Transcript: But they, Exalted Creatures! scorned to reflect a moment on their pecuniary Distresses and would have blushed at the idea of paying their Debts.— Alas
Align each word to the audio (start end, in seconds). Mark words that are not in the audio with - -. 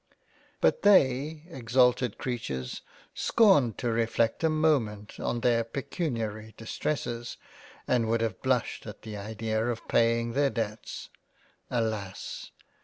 But 0.61 0.81
they, 0.81 1.43
Exalted 1.51 2.17
Creatures! 2.17 2.81
scorned 3.13 3.77
to 3.77 3.91
reflect 3.91 4.43
a 4.43 4.49
moment 4.49 5.19
on 5.19 5.41
their 5.41 5.63
pecuniary 5.63 6.55
Distresses 6.57 7.37
and 7.87 8.09
would 8.09 8.21
have 8.21 8.41
blushed 8.41 8.87
at 8.87 9.03
the 9.03 9.15
idea 9.15 9.63
of 9.67 9.87
paying 9.87 10.31
their 10.33 10.49
Debts.— 10.49 11.09
Alas 11.69 12.49